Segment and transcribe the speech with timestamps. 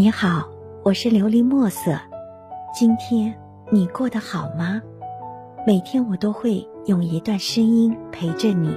[0.00, 0.48] 你好，
[0.82, 1.92] 我是琉璃墨色。
[2.74, 3.34] 今天
[3.70, 4.80] 你过得好吗？
[5.66, 8.74] 每天我都会用一段声音陪着你，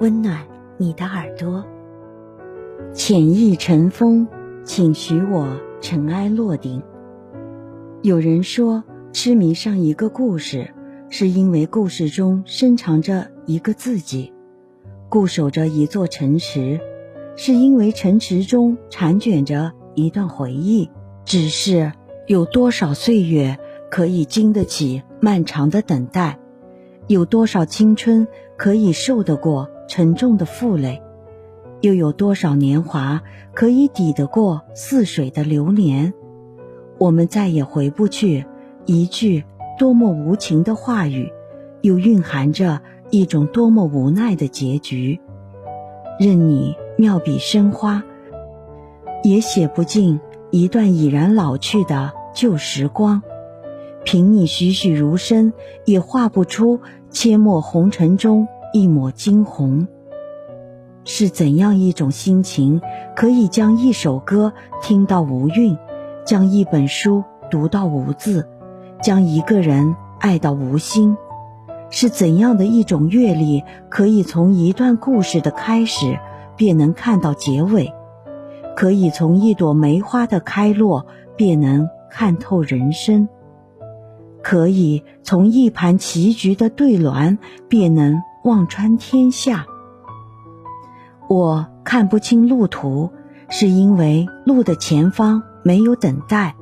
[0.00, 0.44] 温暖
[0.76, 1.64] 你的耳朵。
[2.92, 4.26] 浅意尘封，
[4.64, 6.82] 请许我尘埃落定。
[8.02, 10.74] 有人说，痴迷上一个故事，
[11.08, 14.32] 是因为故事中深藏着一个自己；
[15.08, 16.80] 固守着一座城池，
[17.36, 19.70] 是因为城池中缠卷着。
[19.96, 20.90] 一段回忆，
[21.24, 21.90] 只是
[22.26, 23.58] 有多少岁月
[23.90, 26.38] 可以经得起漫长的等待？
[27.06, 28.28] 有多少青春
[28.58, 31.02] 可以受得过沉重的负累？
[31.80, 33.22] 又有多少年华
[33.54, 36.12] 可以抵得过似水的流年？
[36.98, 38.44] 我们再也回不去。
[38.84, 39.44] 一句
[39.78, 41.32] 多么无情的话语，
[41.80, 45.20] 又蕴含着一种多么无奈的结局。
[46.20, 48.04] 任你妙笔生花。
[49.26, 50.20] 也写不尽
[50.52, 53.24] 一段已然老去的旧时光，
[54.04, 55.52] 凭你栩栩如生，
[55.84, 56.78] 也画不出
[57.10, 59.88] 阡陌红尘中一抹惊鸿。
[61.04, 62.80] 是怎样一种心情，
[63.16, 65.76] 可以将一首歌听到无韵，
[66.24, 68.46] 将一本书读到无字，
[69.02, 71.16] 将一个人爱到无心？
[71.90, 76.16] 是怎样的一种阅历，可以从一段故事的开始，
[76.54, 77.92] 便能看到结尾？
[78.76, 83.26] 可以从一朵梅花的开落，便能看透人生；
[84.42, 87.38] 可以从一盘棋局的对乱，
[87.68, 89.64] 便能望穿天下。
[91.26, 93.10] 我看不清路途，
[93.48, 96.52] 是因为路的前方没有等待；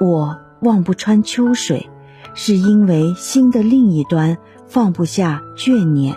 [0.00, 1.90] 我望不穿秋水，
[2.34, 6.14] 是因为心的另一端放不下眷念。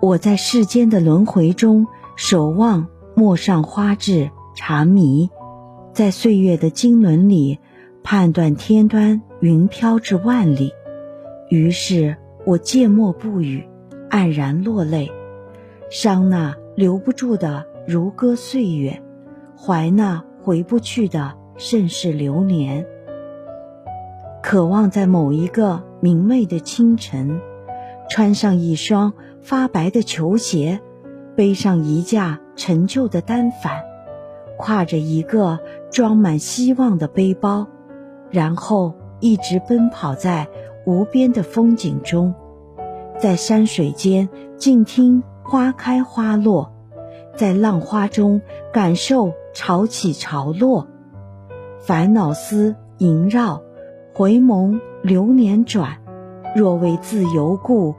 [0.00, 1.86] 我在世间的轮回中
[2.16, 2.88] 守望。
[3.14, 5.30] 陌上花至茶迷，
[5.92, 7.58] 在岁月的经纶里
[8.02, 10.72] 判断天端云飘至万里。
[11.48, 12.16] 于是
[12.46, 13.68] 我缄默不语，
[14.10, 15.10] 黯然落泪，
[15.90, 19.02] 伤那留不住的如歌岁月，
[19.56, 22.86] 怀那回不去的盛世流年。
[24.42, 27.40] 渴望在某一个明媚的清晨，
[28.08, 30.80] 穿上一双发白的球鞋。
[31.34, 33.82] 背上一架陈旧的单反，
[34.58, 35.58] 挎着一个
[35.90, 37.66] 装满希望的背包，
[38.30, 40.48] 然后一直奔跑在
[40.86, 42.34] 无边的风景中，
[43.18, 46.72] 在山水间静听花开花落，
[47.36, 48.40] 在浪花中
[48.72, 50.86] 感受潮起潮落。
[51.80, 53.62] 烦恼丝萦绕，
[54.14, 55.98] 回眸流年转。
[56.54, 57.94] 若为自由故，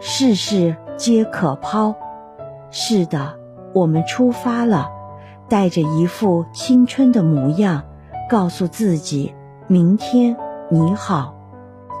[0.00, 1.94] 世事皆可抛。
[2.70, 3.38] 是的，
[3.76, 4.88] 我们出发了，
[5.50, 7.82] 带着一副青春的模样，
[8.26, 9.34] 告诉自己：
[9.66, 10.34] 明天
[10.70, 11.34] 你好。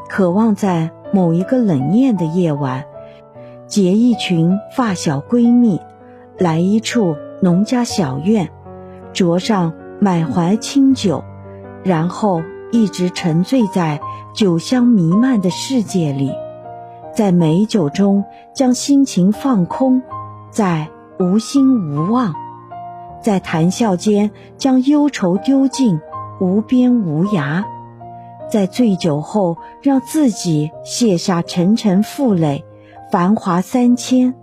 [0.08, 2.86] 渴望在某一个冷艳的夜晚，
[3.66, 5.78] 结一群发小闺蜜，
[6.38, 8.48] 来一处农家小院，
[9.12, 11.22] 酌上满怀清酒，
[11.84, 14.00] 然后一直沉醉在
[14.34, 16.32] 酒香弥漫的世界里，
[17.12, 20.00] 在美酒中将心情放空。
[20.50, 20.88] 在
[21.18, 22.34] 无心无望，
[23.22, 25.98] 在谈笑间将忧愁丢尽，
[26.40, 27.64] 无边无涯；
[28.50, 32.64] 在醉酒后，让自己卸下沉沉负累，
[33.10, 34.34] 繁华三千，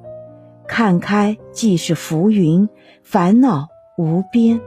[0.68, 2.68] 看开即是浮云，
[3.04, 4.60] 烦恼无边，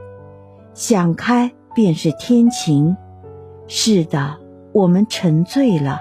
[0.73, 2.95] 想开便是天晴。
[3.67, 4.37] 是的，
[4.71, 5.99] 我们沉醉了，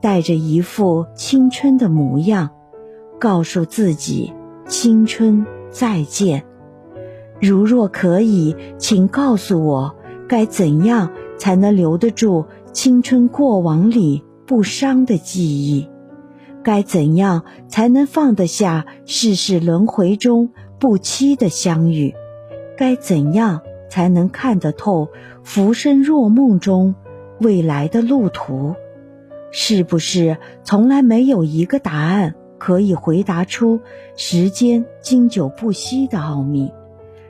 [0.00, 2.48] 带着一副青春的模样，
[3.20, 4.32] 告诉自己。
[4.66, 6.44] 青春再见，
[7.40, 9.94] 如若可以，请告诉我，
[10.26, 15.88] 该怎样才能留得住青春过往里不伤的记忆？
[16.62, 20.48] 该怎样才能放得下世事轮回中
[20.80, 22.14] 不期的相遇？
[22.78, 23.60] 该怎样
[23.90, 25.10] 才能看得透
[25.42, 26.94] 浮生若梦中
[27.38, 28.74] 未来的路途？
[29.50, 32.34] 是不是从来没有一个答案？
[32.64, 33.78] 可以回答出
[34.16, 36.72] 时间经久不息的奥秘，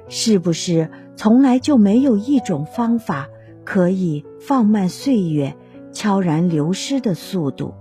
[0.07, 3.29] 是不是从来就没有一种方法
[3.65, 5.57] 可以放慢岁月
[5.91, 7.75] 悄然流失的速度？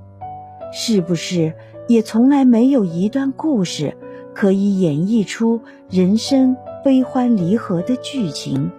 [0.71, 1.53] 是不是
[1.87, 3.95] 也从来没有一段故事
[4.33, 5.61] 可以演绎出
[5.91, 8.71] 人生悲欢离合的剧情？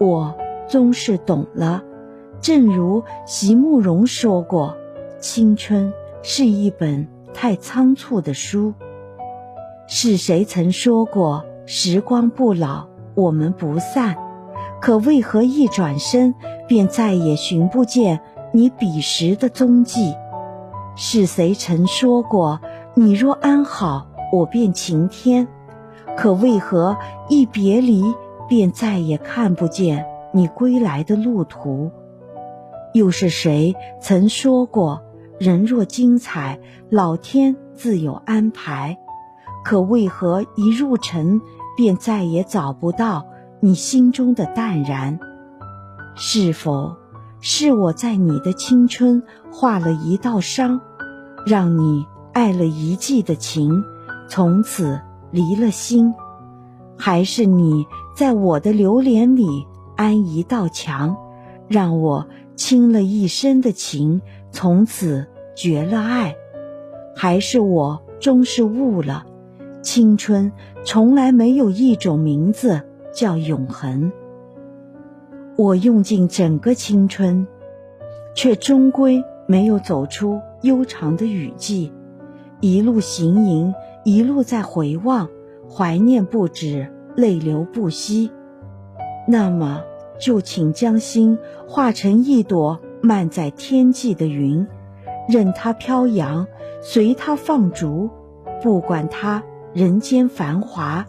[0.00, 0.36] 我
[0.66, 1.84] 终是懂了，
[2.40, 4.76] 正如席慕容说过
[5.22, 7.06] ：“青春是一本。”
[7.38, 8.72] 太仓促的书，
[9.86, 14.16] 是谁曾说过“时光不老，我们不散”？
[14.80, 16.34] 可为何一转身
[16.66, 18.22] 便再也寻不见
[18.54, 20.14] 你彼时的踪迹？
[20.96, 22.58] 是谁曾说过，
[22.94, 25.46] 你若安好，我便晴天？
[26.16, 26.96] 可为何
[27.28, 28.02] 一别离，
[28.48, 31.90] 便再也看不见你归来的路途？
[32.94, 35.02] 又是谁曾说过，
[35.38, 38.96] 人若精彩，老天自有安排？
[39.64, 41.40] 可为何一入尘，
[41.76, 43.26] 便再也找不到
[43.60, 45.18] 你心中的淡然？
[46.14, 46.96] 是否
[47.40, 49.22] 是我在你的青春
[49.52, 50.80] 画了一道伤？
[51.44, 53.84] 让你爱了一季的情，
[54.28, 54.98] 从此
[55.30, 56.14] 离了心，
[56.96, 57.86] 还是你
[58.16, 59.66] 在我的流连里
[59.96, 61.14] 安一道墙，
[61.68, 64.22] 让我倾了一生的情，
[64.56, 66.34] 从此绝了爱，
[67.14, 69.26] 还是我终是悟了，
[69.82, 70.50] 青春
[70.82, 72.80] 从来没有一种名字
[73.12, 74.10] 叫永恒。
[75.58, 77.46] 我用尽整个青春，
[78.34, 80.40] 却终归没有走出。
[80.62, 81.92] 悠长的雨季，
[82.62, 83.74] 一路行吟，
[84.04, 85.28] 一路在回望，
[85.68, 88.30] 怀念不止，泪流不息。
[89.28, 89.82] 那么，
[90.18, 91.38] 就请将心
[91.68, 94.66] 化成一朵漫在天际的云，
[95.28, 96.46] 任它飘扬，
[96.82, 98.10] 随它放逐，
[98.62, 99.42] 不管它
[99.72, 101.06] 人间繁华，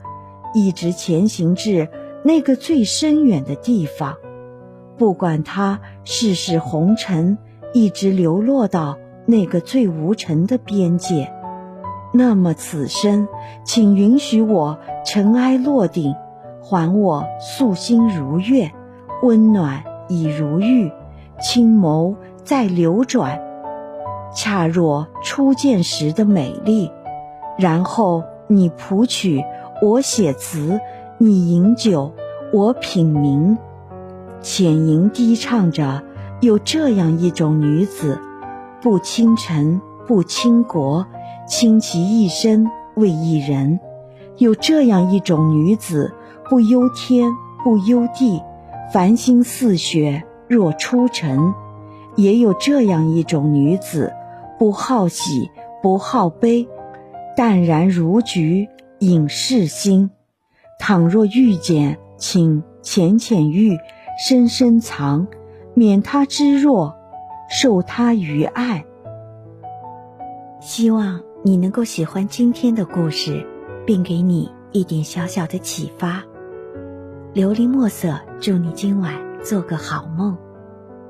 [0.54, 1.90] 一直前行至
[2.24, 4.16] 那个最深远的地方。
[4.98, 7.38] 不管它世事红尘，
[7.74, 8.98] 一直流落到。
[9.30, 11.34] 那个最无尘的边界，
[12.14, 13.28] 那么此生，
[13.66, 16.16] 请允许我尘埃落定，
[16.62, 18.72] 还我素心如月，
[19.22, 20.90] 温暖已如玉，
[21.40, 23.40] 青眸在流转，
[24.34, 26.92] 恰若初见时的美丽。
[27.60, 29.44] 然后你谱曲，
[29.82, 30.80] 我写词；
[31.20, 32.14] 你饮酒，
[32.52, 33.58] 我品茗。
[34.42, 36.04] 浅吟低唱着，
[36.42, 38.20] 有这样一种女子。
[38.82, 41.06] 不倾城，不倾国，
[41.48, 43.80] 倾其一生为一人。
[44.38, 46.14] 有这样一种女子，
[46.50, 47.32] 不忧天，
[47.64, 48.42] 不忧地，
[48.94, 51.54] 繁星似雪若出尘；
[52.16, 54.14] 也有这样一种女子，
[54.58, 55.50] 不好喜，
[55.82, 56.68] 不好悲，
[57.36, 58.68] 淡然如菊
[59.00, 60.10] 隐世心。
[60.80, 63.78] 倘若遇见，请浅浅遇，
[64.28, 65.28] 深深藏，
[65.74, 66.96] 免他知若。
[67.50, 68.84] 受他于爱，
[70.60, 73.48] 希望你能够喜欢今天的故事，
[73.86, 76.26] 并给你一点小小的启发。
[77.34, 80.38] 琉璃墨色，祝你今晚做个好梦，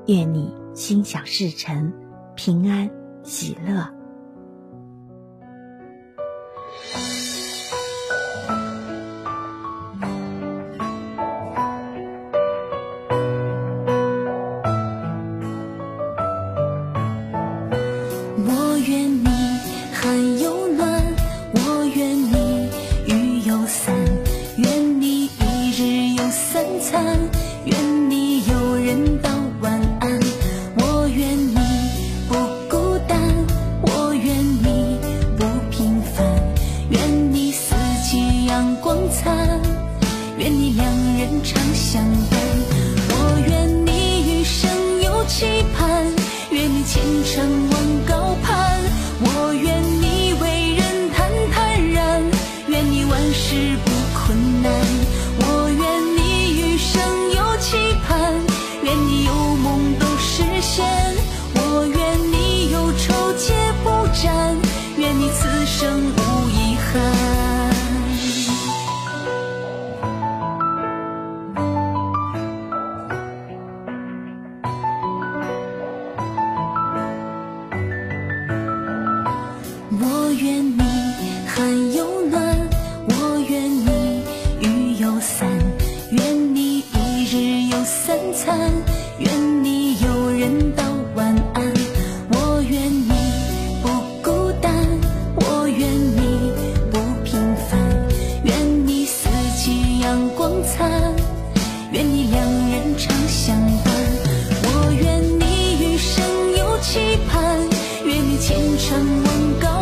[0.06, 1.92] 愿你心想事成，
[2.36, 2.88] 平安
[3.22, 3.97] 喜乐。
[89.18, 90.84] 愿你有人道
[91.14, 91.72] 晚安，
[92.32, 93.10] 我愿你
[93.82, 93.88] 不
[94.22, 94.72] 孤单，
[95.36, 96.52] 我愿你
[96.92, 97.78] 不平凡，
[98.44, 100.90] 愿你四季阳光灿，
[101.90, 103.92] 愿你两人常相伴，
[104.62, 106.24] 我愿你余生
[106.56, 107.58] 有期盼，
[108.04, 109.77] 愿你前程望高。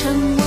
[0.00, 0.39] 什么？